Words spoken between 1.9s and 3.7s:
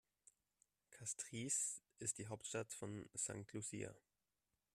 ist die Hauptstadt von St.